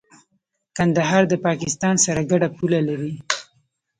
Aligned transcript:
کندهار 0.77 1.23
د 1.29 1.33
پاکستان 1.45 1.95
سره 2.05 2.21
ګډه 2.31 2.47
پوله 2.57 2.79
لري. 2.87 3.13